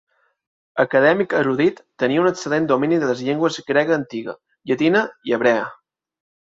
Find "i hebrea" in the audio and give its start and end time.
5.33-5.73